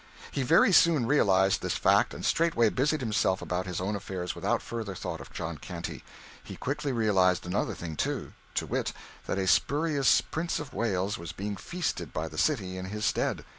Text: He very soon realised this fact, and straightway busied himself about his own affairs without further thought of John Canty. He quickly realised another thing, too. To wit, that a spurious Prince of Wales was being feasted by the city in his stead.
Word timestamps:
He 0.31 0.41
very 0.41 0.71
soon 0.71 1.05
realised 1.05 1.61
this 1.61 1.75
fact, 1.75 2.11
and 2.15 2.25
straightway 2.25 2.69
busied 2.69 3.01
himself 3.01 3.39
about 3.39 3.67
his 3.67 3.79
own 3.79 3.95
affairs 3.95 4.33
without 4.33 4.59
further 4.63 4.95
thought 4.95 5.21
of 5.21 5.31
John 5.31 5.59
Canty. 5.59 6.03
He 6.43 6.55
quickly 6.55 6.91
realised 6.91 7.45
another 7.45 7.75
thing, 7.75 7.95
too. 7.95 8.33
To 8.55 8.65
wit, 8.65 8.93
that 9.27 9.37
a 9.37 9.45
spurious 9.45 10.19
Prince 10.19 10.59
of 10.59 10.73
Wales 10.73 11.19
was 11.19 11.33
being 11.33 11.55
feasted 11.55 12.11
by 12.13 12.27
the 12.27 12.39
city 12.39 12.79
in 12.79 12.85
his 12.85 13.05
stead. 13.05 13.45